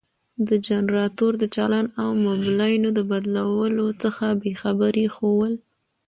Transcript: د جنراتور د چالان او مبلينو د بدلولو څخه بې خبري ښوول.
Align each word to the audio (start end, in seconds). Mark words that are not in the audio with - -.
د 0.47 0.49
جنراتور 0.67 1.33
د 1.39 1.43
چالان 1.55 1.85
او 2.01 2.09
مبلينو 2.25 2.89
د 2.97 2.99
بدلولو 3.11 3.85
څخه 4.03 4.25
بې 4.41 4.53
خبري 4.61 5.05
ښوول. 5.15 5.53